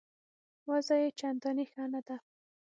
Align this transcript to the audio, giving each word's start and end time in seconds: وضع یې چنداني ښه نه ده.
وضع 0.69 0.97
یې 1.03 1.09
چنداني 1.19 1.65
ښه 1.71 1.83
نه 1.93 2.01
ده. 2.07 2.17